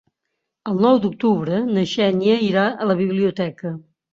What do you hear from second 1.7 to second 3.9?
na Xènia irà a la biblioteca.